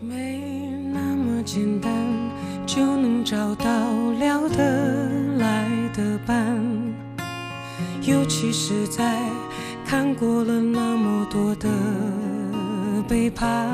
[0.00, 0.38] 没
[0.92, 1.90] 那么简单
[2.66, 3.64] 就能找到
[4.18, 6.62] 聊得来的伴，
[8.02, 9.18] 尤其是在
[9.86, 11.68] 看过了那么多的
[13.08, 13.70] 背叛，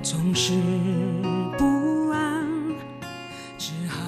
[0.00, 0.52] 总是
[1.58, 2.46] 不安，
[3.58, 4.00] 只好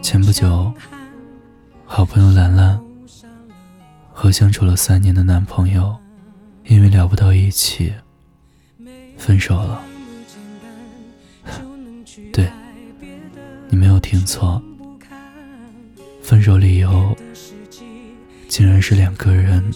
[0.00, 0.72] 前不久，
[1.84, 2.80] 好朋友兰兰
[4.10, 5.94] 和相处了三年的男朋友，
[6.64, 7.92] 因为聊不到一起，
[9.18, 9.82] 分手了。
[13.74, 14.62] 你没有听错，
[16.22, 17.12] 分手理由
[18.46, 19.68] 竟然是两个人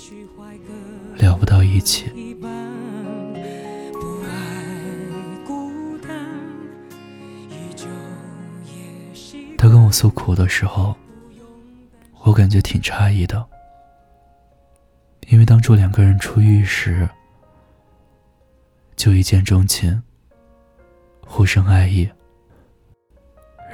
[1.17, 2.05] 聊不到一起。
[9.57, 10.95] 他跟我诉苦的时候，
[12.23, 13.45] 我感觉挺诧异的，
[15.27, 17.09] 因为当初两个人初遇时
[18.95, 20.01] 就一见钟情，
[21.27, 22.09] 互生爱意，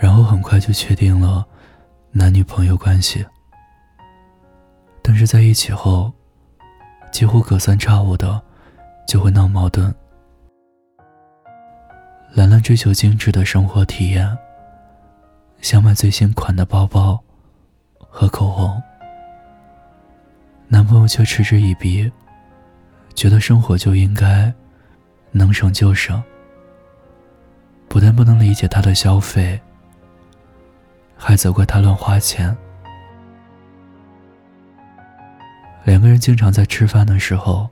[0.00, 1.44] 然后很快就确定了
[2.10, 3.24] 男女朋友关系。
[5.02, 6.12] 但是在一起后，
[7.12, 8.40] 几乎隔三差五的
[9.06, 9.94] 就会闹矛盾。
[12.32, 14.36] 兰兰追求精致的生活体验。
[15.60, 17.18] 想买最新款的包包
[17.96, 18.82] 和口红，
[20.68, 22.12] 男朋友却嗤之以鼻，
[23.14, 24.52] 觉得生活就应该
[25.30, 26.22] 能省就省，
[27.88, 29.58] 不但不能理解她的消费，
[31.16, 32.56] 还责怪他乱花钱。
[35.84, 37.68] 两个人经常在吃饭的时候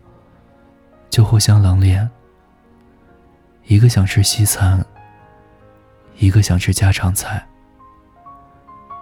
[1.08, 2.08] 就互相冷脸，
[3.64, 4.84] 一个想吃西餐，
[6.18, 7.46] 一个想吃家常菜。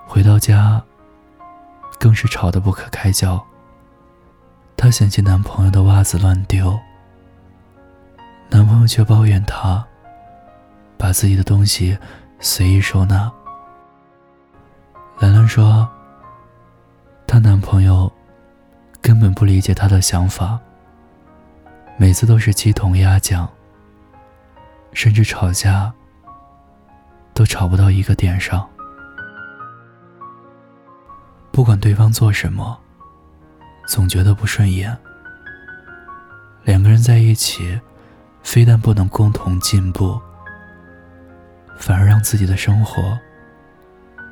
[0.07, 0.83] 回到家，
[1.99, 3.45] 更是吵得不可开交。
[4.77, 6.79] 她嫌弃男朋友的袜子乱丢，
[8.49, 9.87] 男朋友却抱怨她
[10.97, 11.99] 把自己的东西
[12.41, 13.31] 随意收纳。
[15.21, 15.87] 兰兰说，
[17.27, 18.11] 她男朋友
[19.03, 20.59] 根本不理解她的想法，
[21.99, 23.47] 每次都是鸡同鸭讲，
[24.95, 25.93] 甚至吵架
[27.35, 28.67] 都吵不到一个点上。
[31.53, 32.81] 不管对方做什么，
[33.87, 34.97] 总觉得不顺眼。
[36.65, 37.79] 两个人在一起，
[38.43, 40.19] 非但不能共同进步，
[41.77, 43.19] 反而让自己的生活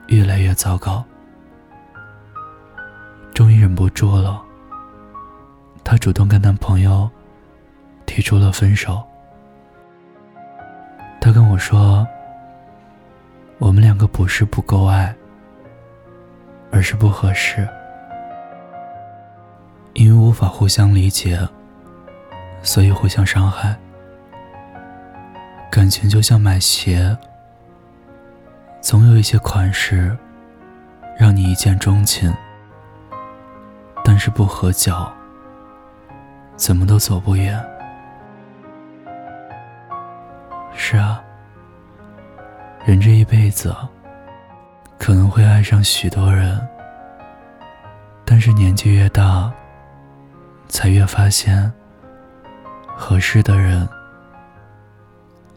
[0.08, 1.02] 越来越糟糕。
[3.32, 4.42] 终于忍不住了，
[5.84, 7.08] 她主动跟男朋友
[8.04, 9.02] 提出了分手。
[11.20, 12.06] 她跟我说
[13.58, 15.14] ：“我们两个不是不够爱。”
[16.70, 17.66] 而是不合适，
[19.94, 21.40] 因为无法互相理解，
[22.62, 23.74] 所以互相伤害。
[25.72, 27.16] 感情就像买鞋，
[28.88, 30.16] 总有一些款式
[31.18, 32.34] 让你一见钟情，
[34.02, 35.12] 但是不合脚，
[36.56, 37.62] 怎么都走不远。
[40.74, 41.22] 是啊，
[42.86, 43.76] 人这一辈子。
[44.98, 46.58] 可能会爱上许多人，
[48.24, 49.52] 但是年纪越大，
[50.66, 51.70] 才越发现，
[52.96, 53.86] 合适的人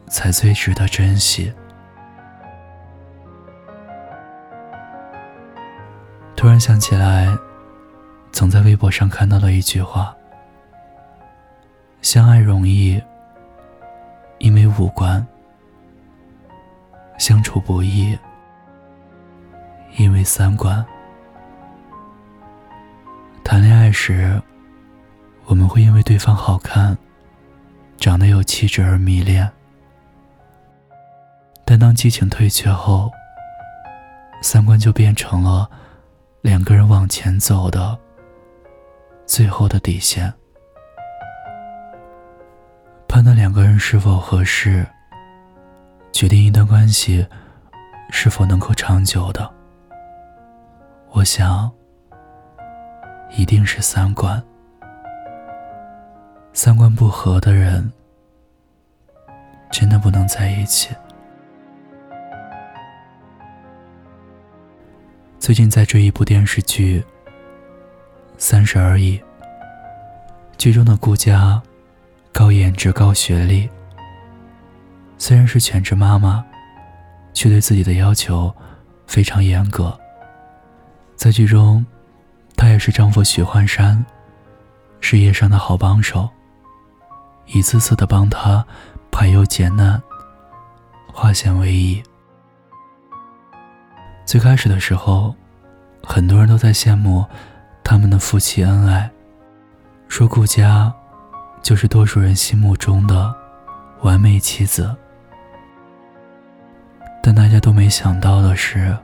[0.10, 1.54] 才最值得珍惜。
[6.42, 7.38] 突然想起来，
[8.32, 10.12] 曾在微博上看到了一句话
[12.02, 13.00] ：“相爱容易，
[14.40, 15.24] 因为五官；
[17.20, 18.18] 相处不易。”
[19.98, 20.84] 因为三观，
[23.44, 24.42] 谈恋爱时，
[25.46, 26.98] 我们会因为对方好看、
[28.00, 29.48] 长得有气质而迷恋，
[31.64, 33.12] 但当激情退却后，
[34.42, 35.70] 三观就变成了
[36.42, 37.98] 两个人往前走的
[39.28, 40.34] 最后的底线。
[43.08, 44.86] 判断两个人是否合适，
[46.12, 47.28] 决定一段关系
[48.10, 49.48] 是否能够长久的。
[51.12, 51.72] 我想，
[53.30, 54.42] 一定是三观。
[56.54, 57.92] 三观不合的人，
[59.70, 60.90] 真的不能在一起。
[65.42, 67.00] 最近在追一部电视剧
[68.38, 69.18] 《三十而已》，
[70.56, 71.60] 剧中的顾佳，
[72.32, 73.68] 高颜值、高学历，
[75.18, 76.46] 虽然是全职妈妈，
[77.34, 78.54] 却对自己的要求
[79.08, 80.00] 非常严格。
[81.16, 81.84] 在剧中，
[82.56, 84.06] 她也是丈夫许幻山
[85.00, 86.30] 事业上的好帮手，
[87.48, 88.64] 一次次的帮他
[89.10, 90.00] 排忧解难，
[91.12, 92.02] 化险为夷。
[94.26, 95.36] 最开始的时候，
[96.04, 97.26] 很多人都在羡慕
[97.84, 99.10] 他们的夫妻恩爱，
[100.08, 100.94] 说顾佳
[101.62, 103.34] 就是多数人心目中的
[104.02, 104.96] 完美妻子。
[107.22, 108.98] 但大家都没想到的是，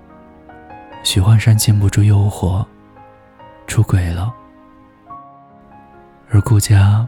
[1.03, 2.65] 许幻山禁不住诱惑，
[3.67, 4.33] 出轨了，
[6.31, 7.05] 而顾佳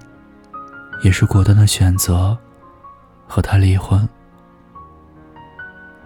[1.03, 2.37] 也是果断的选择
[3.27, 4.07] 和他离婚，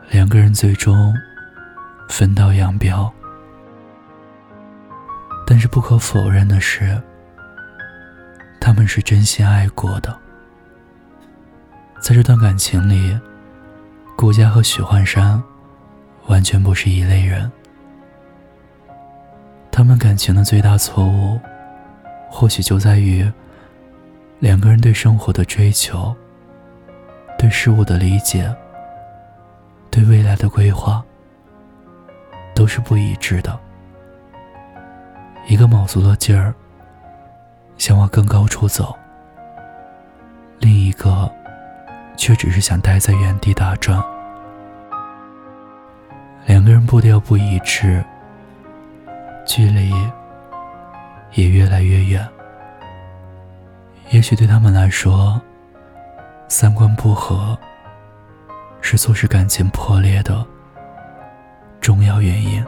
[0.10, 1.14] 两个人最终
[2.15, 3.12] 分道扬镳。
[5.48, 7.01] 但是不可否认的是，
[8.62, 10.15] 他们是真心爱过的，
[12.00, 13.19] 在这段感情里。
[14.15, 15.42] 顾家和许幻山
[16.27, 17.51] 完全不是一类人。
[19.71, 21.39] 他们感情的最大错误，
[22.30, 23.30] 或许就在于
[24.38, 26.16] 两个人对生活的追求、
[27.39, 28.56] 对事物的理解、
[29.89, 31.04] 对未来的规划
[32.63, 33.60] 都是不一致的。
[35.50, 36.56] 一个卯足了劲儿
[37.77, 38.98] 想往更高处走，
[40.60, 41.30] 另一个。
[42.15, 44.01] 却只是想待在原地打转，
[46.45, 48.06] 两个人步调不一致，
[49.48, 49.92] 距离
[51.33, 52.25] 也越来越远。
[54.12, 55.42] 也许对他们来说，
[56.48, 57.57] 三观不合
[58.80, 60.45] 是促使感情破裂的
[61.83, 62.65] 重要原因。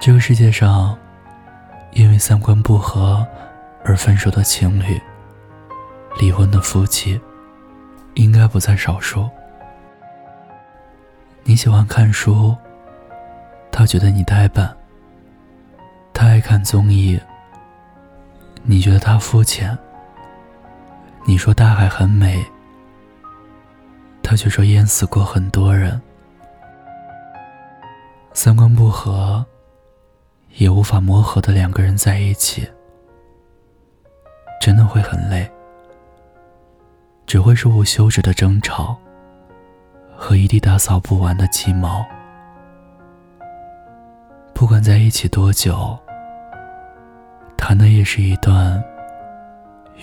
[0.00, 0.98] 这个世界上，
[1.92, 3.24] 因为三观不合
[3.84, 5.00] 而分手的情侣。
[6.18, 7.20] 离婚的夫妻
[8.14, 9.28] 应该不在少数。
[11.44, 12.56] 你喜欢看书，
[13.70, 14.66] 他觉得你呆板；
[16.12, 17.20] 他爱看综艺，
[18.64, 19.76] 你觉得他肤浅。
[21.24, 22.44] 你说大海很美，
[24.24, 26.00] 他却说淹死过很多人。
[28.32, 29.44] 三观不合，
[30.56, 32.66] 也无法磨合的两个人在一起，
[34.60, 35.48] 真的会很累。
[37.26, 38.96] 只会是无休止的争吵
[40.16, 42.04] 和一地打扫不完的鸡毛。
[44.52, 45.98] 不管在一起多久，
[47.56, 48.82] 谈的也是一段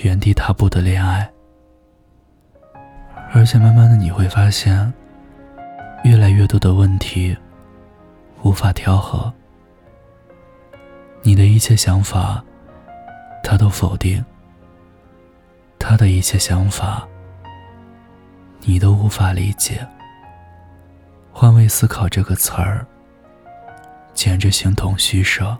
[0.04, 1.30] 原地踏步的恋爱。
[3.34, 4.94] 而且慢慢的你会发现，
[6.04, 7.36] 越来越多的问题
[8.44, 9.32] 无法调和。
[11.24, 12.44] 你的一切想法，
[13.44, 14.22] 他都否定；
[15.80, 17.08] 他的一切想法。
[18.64, 19.84] 你都无法理解，
[21.32, 22.86] 换位思考这个词儿，
[24.14, 25.58] 简直形同虚设。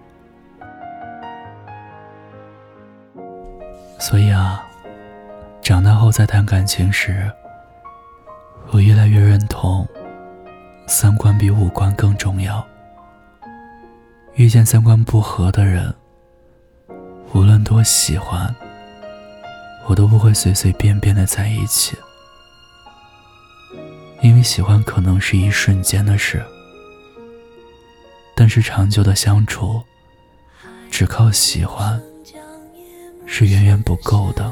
[3.98, 4.64] 所以啊，
[5.64, 7.32] 长大后再谈感情时，
[8.74, 9.86] 我越来越认同，
[10.88, 12.66] 三观比五官更重要。
[14.36, 15.94] 遇见三观不合的人，
[17.34, 18.56] 无论多喜欢，
[19.88, 21.98] 我都不会随随便便的在一起。
[24.22, 26.42] 因为喜欢可能是一瞬间的事，
[28.38, 29.82] 但是长久的相处，
[30.90, 32.02] 只靠喜欢
[33.26, 34.50] 是远远不够的。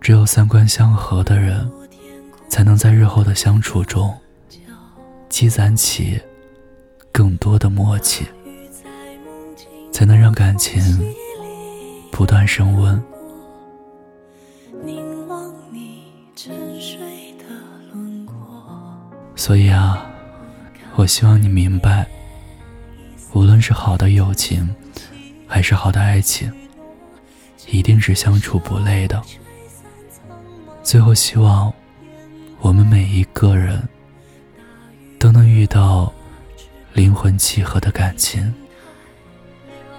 [0.00, 1.68] 只有三观相合的人，
[2.48, 4.12] 才能在日后的相处中
[5.28, 6.20] 积攒起
[7.12, 8.26] 更多的默契，
[9.92, 10.82] 才能让感情
[12.10, 13.02] 不断升温。
[19.36, 20.04] 所以啊，
[20.96, 22.06] 我希望你明白，
[23.32, 24.68] 无论是好的友情，
[25.46, 26.52] 还是好的爱情，
[27.68, 29.22] 一定是相处不累的。
[30.82, 31.72] 最后，希望
[32.60, 33.88] 我们每一个人
[35.18, 36.12] 都能遇到
[36.92, 38.52] 灵魂契合的感情，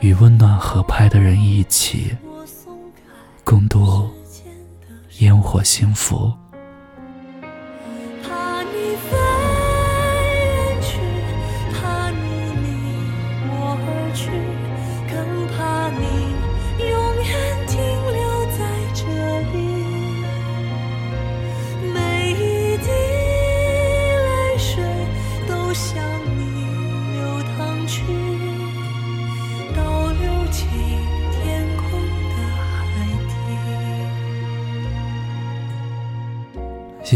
[0.01, 2.15] 与温暖合拍的人一起
[3.43, 4.09] 共度
[5.19, 6.31] 烟火幸福。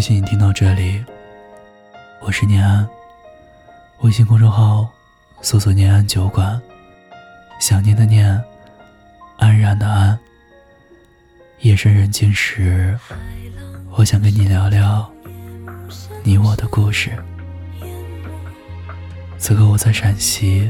[0.03, 1.01] 谢谢你听到这里，
[2.19, 2.86] 我是念安。
[4.01, 4.86] 微信公众号
[5.41, 6.62] 搜索“念安酒馆”，
[7.57, 8.43] 想念的念，
[9.38, 10.19] 安然的安。
[11.60, 13.00] 夜深人静时，
[13.91, 15.10] 我想跟你聊聊
[16.22, 17.10] 你我的故事。
[19.38, 20.69] 此刻我在陕西，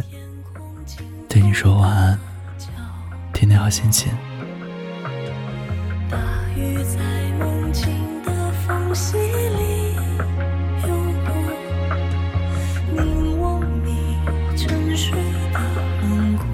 [1.28, 2.20] 对你说晚安，
[3.34, 4.13] 天天好心情。
[6.08, 6.20] 大
[6.56, 7.03] 雨在
[8.94, 9.96] 的缝隙里
[10.86, 10.94] 流
[11.26, 11.34] 过，
[12.94, 14.20] 凝望你
[14.56, 15.18] 沉睡
[15.52, 15.60] 的
[16.02, 16.46] 轮廓，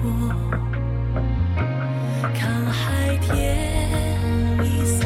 [2.32, 3.28] 看海天
[4.64, 5.04] 一色，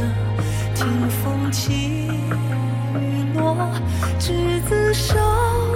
[0.76, 3.68] 听风起雨落，
[4.20, 5.16] 执子手，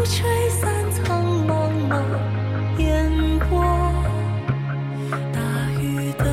[0.05, 2.01] 吹散苍茫茫
[2.79, 3.11] 烟
[3.51, 3.65] 波。
[5.33, 5.41] 大
[5.81, 6.25] 雨的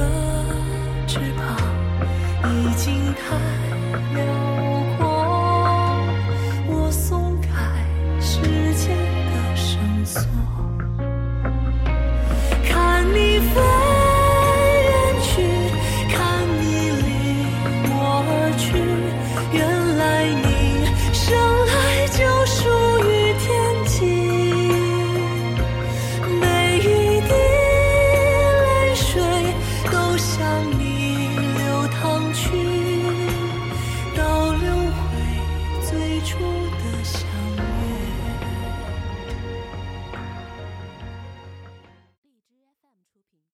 [1.07, 1.57] 翅膀
[2.43, 3.35] 已经太
[4.13, 4.23] 辽